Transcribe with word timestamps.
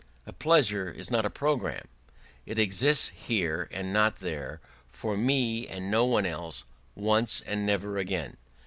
A 0.25 0.33
pleasure 0.33 0.89
is 0.91 1.11
not 1.11 1.27
a 1.27 1.29
programme: 1.29 1.87
it 2.47 2.57
exists 2.57 3.09
here 3.09 3.69
and 3.71 3.93
not 3.93 4.19
there, 4.19 4.59
for 4.91 5.15
me 5.15 5.67
and 5.67 5.85
for 5.85 5.89
no 5.91 6.05
one 6.05 6.25
else, 6.25 6.63
once 6.95 7.39
and 7.41 7.67
never 7.67 7.99
again. 7.99 8.37